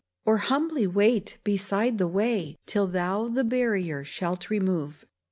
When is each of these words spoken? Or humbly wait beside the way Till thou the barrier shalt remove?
Or 0.25 0.37
humbly 0.37 0.87
wait 0.87 1.37
beside 1.43 1.99
the 1.99 2.07
way 2.07 2.57
Till 2.65 2.87
thou 2.87 3.27
the 3.27 3.43
barrier 3.43 4.03
shalt 4.03 4.49
remove? 4.49 5.05